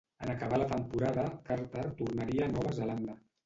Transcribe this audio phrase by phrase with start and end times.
[0.23, 3.21] En acabar la temporada, Carter tornaria a Nova Zelanda.